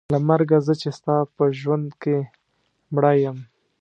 له 0.13 0.19
مرګه 0.29 0.57
زه 0.67 0.73
چې 0.81 0.89
ستا 0.97 1.15
په 1.35 1.43
ژوند 1.59 1.87
کې 2.01 2.17
مړه 2.95 3.13
یم. 3.23 3.37